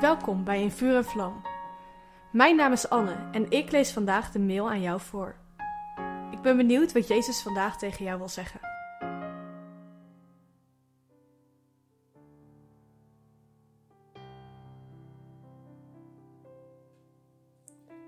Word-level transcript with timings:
Welkom 0.00 0.44
bij 0.44 0.62
In 0.62 0.70
Vuur 0.70 0.96
en 0.96 1.04
Vlam. 1.04 1.42
Mijn 2.32 2.56
naam 2.56 2.72
is 2.72 2.88
Anne 2.88 3.28
en 3.32 3.50
ik 3.50 3.70
lees 3.70 3.92
vandaag 3.92 4.30
de 4.30 4.38
mail 4.38 4.70
aan 4.70 4.80
jou 4.80 5.00
voor. 5.00 5.36
Ik 6.30 6.40
ben 6.42 6.56
benieuwd 6.56 6.92
wat 6.92 7.08
Jezus 7.08 7.42
vandaag 7.42 7.78
tegen 7.78 8.04
jou 8.04 8.18
wil 8.18 8.28
zeggen. 8.28 8.60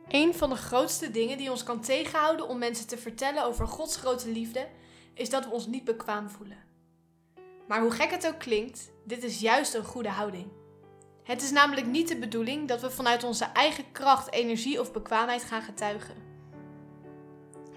Een 0.08 0.34
van 0.34 0.50
de 0.50 0.56
grootste 0.56 1.10
dingen 1.10 1.38
die 1.38 1.50
ons 1.50 1.62
kan 1.62 1.80
tegenhouden 1.80 2.48
om 2.48 2.58
mensen 2.58 2.86
te 2.86 2.98
vertellen 2.98 3.44
over 3.44 3.66
Gods 3.66 3.96
grote 3.96 4.28
liefde, 4.28 4.68
is 5.14 5.30
dat 5.30 5.44
we 5.44 5.50
ons 5.50 5.66
niet 5.66 5.84
bekwaam 5.84 6.30
voelen. 6.30 6.64
Maar 7.68 7.80
hoe 7.80 7.90
gek 7.90 8.10
het 8.10 8.26
ook 8.26 8.38
klinkt, 8.38 8.90
dit 9.04 9.22
is 9.22 9.40
juist 9.40 9.74
een 9.74 9.84
goede 9.84 10.10
houding. 10.10 10.50
Het 11.26 11.42
is 11.42 11.50
namelijk 11.50 11.86
niet 11.86 12.08
de 12.08 12.16
bedoeling 12.16 12.68
dat 12.68 12.80
we 12.80 12.90
vanuit 12.90 13.24
onze 13.24 13.44
eigen 13.44 13.92
kracht, 13.92 14.32
energie 14.32 14.80
of 14.80 14.92
bekwaamheid 14.92 15.44
gaan 15.44 15.62
getuigen. 15.62 16.14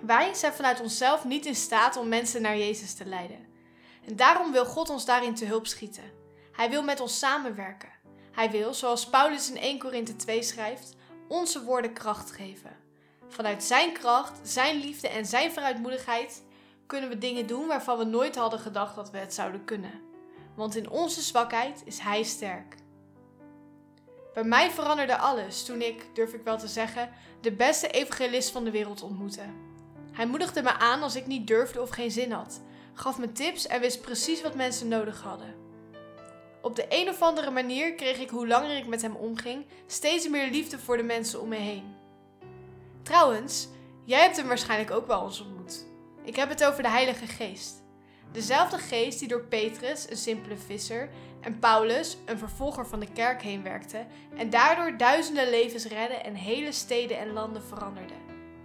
Wij 0.01 0.33
zijn 0.33 0.53
vanuit 0.53 0.81
onszelf 0.81 1.25
niet 1.25 1.45
in 1.45 1.55
staat 1.55 1.97
om 1.97 2.07
mensen 2.07 2.41
naar 2.41 2.57
Jezus 2.57 2.93
te 2.93 3.05
leiden. 3.05 3.47
En 4.05 4.15
daarom 4.15 4.51
wil 4.51 4.65
God 4.65 4.89
ons 4.89 5.05
daarin 5.05 5.35
te 5.35 5.45
hulp 5.45 5.67
schieten. 5.67 6.03
Hij 6.51 6.69
wil 6.69 6.83
met 6.83 6.99
ons 6.99 7.19
samenwerken. 7.19 7.89
Hij 8.31 8.51
wil, 8.51 8.73
zoals 8.73 9.09
Paulus 9.09 9.49
in 9.49 9.57
1 9.57 9.79
Korinthe 9.79 10.15
2 10.15 10.43
schrijft, 10.43 10.95
onze 11.27 11.63
woorden 11.63 11.93
kracht 11.93 12.31
geven. 12.31 12.77
Vanuit 13.27 13.63
Zijn 13.63 13.93
kracht, 13.93 14.39
Zijn 14.43 14.79
liefde 14.79 15.07
en 15.07 15.25
Zijn 15.25 15.51
vooruitmoedigheid 15.51 16.43
kunnen 16.85 17.09
we 17.09 17.17
dingen 17.17 17.47
doen 17.47 17.67
waarvan 17.67 17.97
we 17.97 18.03
nooit 18.03 18.35
hadden 18.35 18.59
gedacht 18.59 18.95
dat 18.95 19.11
we 19.11 19.17
het 19.17 19.33
zouden 19.33 19.65
kunnen. 19.65 20.01
Want 20.55 20.75
in 20.75 20.89
onze 20.89 21.21
zwakheid 21.21 21.81
is 21.85 21.99
Hij 21.99 22.23
sterk. 22.23 22.75
Bij 24.33 24.43
mij 24.43 24.71
veranderde 24.71 25.17
alles 25.17 25.63
toen 25.63 25.81
ik, 25.81 26.05
durf 26.13 26.33
ik 26.33 26.43
wel 26.43 26.57
te 26.57 26.67
zeggen, 26.67 27.09
de 27.41 27.51
beste 27.51 27.87
evangelist 27.87 28.51
van 28.51 28.63
de 28.63 28.71
wereld 28.71 29.03
ontmoette. 29.03 29.43
Hij 30.11 30.27
moedigde 30.27 30.61
me 30.61 30.73
aan 30.73 31.03
als 31.03 31.15
ik 31.15 31.27
niet 31.27 31.47
durfde 31.47 31.81
of 31.81 31.89
geen 31.89 32.11
zin 32.11 32.31
had, 32.31 32.61
gaf 32.93 33.17
me 33.17 33.31
tips 33.31 33.67
en 33.67 33.81
wist 33.81 34.01
precies 34.01 34.41
wat 34.41 34.55
mensen 34.55 34.87
nodig 34.87 35.21
hadden. 35.21 35.55
Op 36.61 36.75
de 36.75 36.85
een 36.89 37.09
of 37.09 37.21
andere 37.21 37.51
manier 37.51 37.93
kreeg 37.93 38.19
ik 38.19 38.29
hoe 38.29 38.47
langer 38.47 38.77
ik 38.77 38.87
met 38.87 39.01
hem 39.01 39.15
omging 39.15 39.65
steeds 39.87 40.29
meer 40.29 40.49
liefde 40.49 40.79
voor 40.79 40.97
de 40.97 41.03
mensen 41.03 41.41
om 41.41 41.47
me 41.47 41.55
heen. 41.55 41.95
Trouwens, 43.03 43.67
jij 44.05 44.21
hebt 44.21 44.37
hem 44.37 44.47
waarschijnlijk 44.47 44.91
ook 44.91 45.07
wel 45.07 45.25
eens 45.25 45.41
ontmoet. 45.41 45.85
Ik 46.23 46.35
heb 46.35 46.49
het 46.49 46.65
over 46.65 46.83
de 46.83 46.89
Heilige 46.89 47.25
Geest. 47.25 47.83
Dezelfde 48.31 48.77
geest 48.77 49.19
die 49.19 49.27
door 49.27 49.43
Petrus, 49.43 50.09
een 50.09 50.17
simpele 50.17 50.57
visser, 50.57 51.09
en 51.41 51.59
Paulus, 51.59 52.17
een 52.25 52.37
vervolger 52.37 52.87
van 52.87 52.99
de 52.99 53.11
kerk, 53.11 53.41
heen 53.41 53.63
werkte 53.63 54.05
en 54.37 54.49
daardoor 54.49 54.97
duizenden 54.97 55.49
levens 55.49 55.85
redde 55.85 56.15
en 56.15 56.35
hele 56.35 56.71
steden 56.71 57.19
en 57.19 57.33
landen 57.33 57.63
veranderde. 57.63 58.13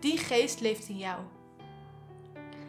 Die 0.01 0.19
geest 0.19 0.61
leeft 0.61 0.89
in 0.89 0.97
jou. 0.99 1.21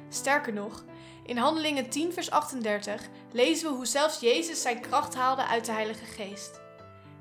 Sterker 0.10 0.54
nog, 0.54 0.84
in 1.26 1.38
Handelingen 1.38 1.90
10, 1.90 2.14
vers 2.14 2.32
38 2.32 3.02
lezen 3.32 3.70
we 3.70 3.76
hoe 3.76 3.86
zelfs 3.86 4.20
Jezus 4.20 4.62
zijn 4.62 4.80
kracht 4.80 5.16
haalde 5.16 5.46
uit 5.46 5.66
de 5.66 5.72
Heilige 5.72 6.06
Geest. 6.06 6.62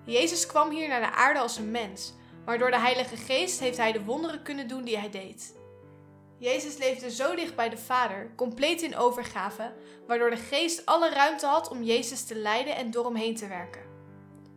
Jezus 0.04 0.46
kwam 0.46 0.70
hier 0.70 0.88
naar 0.88 1.00
de 1.00 1.12
aarde 1.12 1.40
als 1.40 1.56
een 1.56 1.70
mens, 1.70 2.12
maar 2.44 2.58
door 2.58 2.70
de 2.70 2.80
Heilige 2.80 3.16
Geest 3.16 3.60
heeft 3.60 3.76
hij 3.76 3.92
de 3.92 4.04
wonderen 4.04 4.42
kunnen 4.42 4.68
doen 4.68 4.84
die 4.84 4.98
hij 4.98 5.10
deed. 5.10 5.54
Jezus 6.38 6.76
leefde 6.76 7.10
zo 7.10 7.34
dicht 7.34 7.54
bij 7.54 7.68
de 7.68 7.76
Vader, 7.76 8.30
compleet 8.36 8.82
in 8.82 8.96
overgave, 8.96 9.72
waardoor 10.06 10.30
de 10.30 10.36
Geest 10.36 10.86
alle 10.86 11.10
ruimte 11.10 11.46
had 11.46 11.68
om 11.68 11.82
Jezus 11.82 12.24
te 12.24 12.34
leiden 12.34 12.76
en 12.76 12.90
door 12.90 13.04
hem 13.04 13.14
heen 13.14 13.36
te 13.36 13.46
werken. 13.46 13.82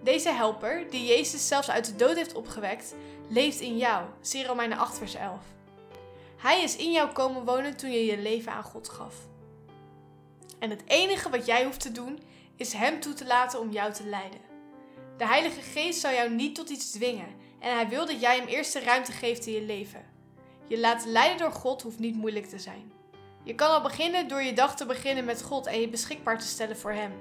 Deze 0.03 0.29
helper, 0.29 0.89
die 0.89 1.05
Jezus 1.05 1.47
zelfs 1.47 1.69
uit 1.69 1.85
de 1.85 1.95
dood 1.95 2.15
heeft 2.15 2.33
opgewekt, 2.33 2.95
leeft 3.29 3.59
in 3.59 3.77
jou. 3.77 4.05
Zie 4.21 4.45
Romeinen 4.45 4.77
8 4.77 4.97
vers 4.97 5.15
11. 5.15 5.39
Hij 6.37 6.63
is 6.63 6.75
in 6.75 6.91
jou 6.91 7.11
komen 7.11 7.45
wonen 7.45 7.77
toen 7.77 7.91
je 7.91 8.05
je 8.05 8.17
leven 8.17 8.51
aan 8.51 8.63
God 8.63 8.89
gaf. 8.89 9.15
En 10.59 10.69
het 10.69 10.83
enige 10.85 11.29
wat 11.29 11.45
jij 11.45 11.63
hoeft 11.63 11.79
te 11.79 11.91
doen, 11.91 12.19
is 12.55 12.73
Hem 12.73 12.99
toe 12.99 13.13
te 13.13 13.25
laten 13.25 13.59
om 13.59 13.71
jou 13.71 13.93
te 13.93 14.03
leiden. 14.03 14.39
De 15.17 15.27
Heilige 15.27 15.61
Geest 15.61 15.99
zal 15.99 16.11
jou 16.11 16.29
niet 16.29 16.55
tot 16.55 16.69
iets 16.69 16.91
dwingen 16.91 17.35
en 17.59 17.75
Hij 17.75 17.87
wil 17.87 18.05
dat 18.05 18.21
jij 18.21 18.37
Hem 18.37 18.47
eerst 18.47 18.73
de 18.73 18.79
ruimte 18.79 19.11
geeft 19.11 19.45
in 19.45 19.53
je 19.53 19.61
leven. 19.61 20.16
Je 20.67 20.79
laten 20.79 21.11
leiden 21.11 21.37
door 21.37 21.51
God 21.51 21.81
hoeft 21.81 21.99
niet 21.99 22.15
moeilijk 22.15 22.45
te 22.45 22.59
zijn. 22.59 22.91
Je 23.43 23.55
kan 23.55 23.69
al 23.69 23.81
beginnen 23.81 24.27
door 24.27 24.41
je 24.41 24.53
dag 24.53 24.75
te 24.75 24.85
beginnen 24.85 25.25
met 25.25 25.43
God 25.43 25.65
en 25.65 25.79
je 25.79 25.89
beschikbaar 25.89 26.39
te 26.39 26.47
stellen 26.47 26.77
voor 26.77 26.91
Hem. 26.91 27.11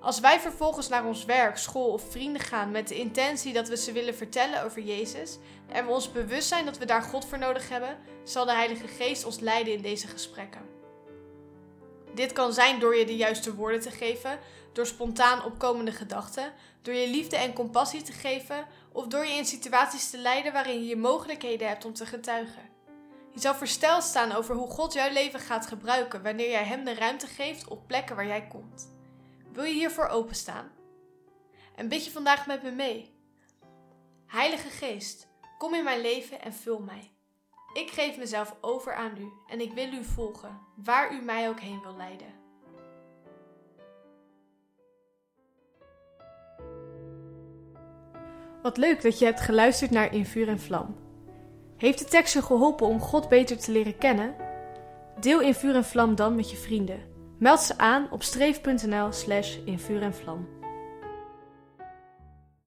Als 0.00 0.20
wij 0.20 0.40
vervolgens 0.40 0.88
naar 0.88 1.04
ons 1.04 1.24
werk, 1.24 1.56
school 1.56 1.92
of 1.92 2.10
vrienden 2.10 2.42
gaan 2.42 2.70
met 2.70 2.88
de 2.88 2.98
intentie 2.98 3.52
dat 3.52 3.68
we 3.68 3.76
ze 3.76 3.92
willen 3.92 4.14
vertellen 4.14 4.64
over 4.64 4.82
Jezus 4.82 5.38
en 5.68 5.86
we 5.86 5.92
ons 5.92 6.12
bewust 6.12 6.48
zijn 6.48 6.64
dat 6.64 6.78
we 6.78 6.84
daar 6.84 7.02
God 7.02 7.24
voor 7.24 7.38
nodig 7.38 7.68
hebben, 7.68 7.98
zal 8.24 8.44
de 8.44 8.52
Heilige 8.52 8.88
Geest 8.88 9.24
ons 9.24 9.40
leiden 9.40 9.72
in 9.72 9.82
deze 9.82 10.06
gesprekken. 10.06 10.75
Dit 12.14 12.32
kan 12.32 12.52
zijn 12.52 12.78
door 12.80 12.96
je 12.96 13.06
de 13.06 13.16
juiste 13.16 13.54
woorden 13.54 13.80
te 13.80 13.90
geven, 13.90 14.38
door 14.72 14.86
spontaan 14.86 15.44
opkomende 15.44 15.92
gedachten, 15.92 16.52
door 16.82 16.94
je 16.94 17.08
liefde 17.08 17.36
en 17.36 17.52
compassie 17.52 18.02
te 18.02 18.12
geven 18.12 18.66
of 18.92 19.06
door 19.06 19.26
je 19.26 19.32
in 19.32 19.44
situaties 19.44 20.10
te 20.10 20.18
leiden 20.18 20.52
waarin 20.52 20.84
je 20.84 20.96
mogelijkheden 20.96 21.68
hebt 21.68 21.84
om 21.84 21.92
te 21.94 22.06
getuigen. 22.06 22.74
Je 23.32 23.40
zal 23.40 23.54
versteld 23.54 24.02
staan 24.02 24.32
over 24.32 24.54
hoe 24.54 24.70
God 24.70 24.92
jouw 24.92 25.12
leven 25.12 25.40
gaat 25.40 25.66
gebruiken 25.66 26.22
wanneer 26.22 26.50
jij 26.50 26.64
Hem 26.64 26.84
de 26.84 26.94
ruimte 26.94 27.26
geeft 27.26 27.68
op 27.68 27.86
plekken 27.86 28.16
waar 28.16 28.26
jij 28.26 28.46
komt. 28.46 28.94
Wil 29.52 29.64
je 29.64 29.72
hiervoor 29.72 30.08
openstaan? 30.08 30.70
En 31.74 31.88
bid 31.88 32.04
je 32.04 32.10
vandaag 32.10 32.46
met 32.46 32.62
me 32.62 32.70
mee? 32.70 33.14
Heilige 34.26 34.68
Geest, 34.68 35.28
kom 35.58 35.74
in 35.74 35.84
mijn 35.84 36.00
leven 36.00 36.42
en 36.42 36.52
vul 36.52 36.78
mij. 36.78 37.15
Ik 37.76 37.90
geef 37.90 38.18
mezelf 38.18 38.56
over 38.60 38.94
aan 38.94 39.12
U 39.18 39.32
en 39.46 39.60
ik 39.60 39.72
wil 39.72 39.92
U 39.92 40.04
volgen, 40.04 40.58
waar 40.84 41.14
U 41.14 41.22
mij 41.22 41.48
ook 41.48 41.60
heen 41.60 41.80
wil 41.82 41.96
leiden. 41.96 42.26
Wat 48.62 48.76
leuk 48.76 49.02
dat 49.02 49.18
je 49.18 49.24
hebt 49.24 49.40
geluisterd 49.40 49.90
naar 49.90 50.14
In 50.14 50.26
Vuur 50.26 50.48
en 50.48 50.60
Vlam. 50.60 50.96
Heeft 51.76 51.98
de 51.98 52.04
tekst 52.04 52.32
je 52.32 52.42
geholpen 52.42 52.86
om 52.86 53.00
God 53.00 53.28
beter 53.28 53.58
te 53.58 53.72
leren 53.72 53.98
kennen? 53.98 54.36
Deel 55.20 55.40
In 55.40 55.54
Vuur 55.54 55.74
en 55.74 55.84
Vlam 55.84 56.14
dan 56.14 56.34
met 56.34 56.50
je 56.50 56.56
vrienden. 56.56 57.14
Meld 57.38 57.60
ze 57.60 57.78
aan 57.78 58.10
op 58.10 58.22
streef.nl 58.22 59.12
slash 59.12 59.56
in 59.64 59.78
vuur 59.78 60.02
en 60.02 60.14
vlam. 60.14 60.48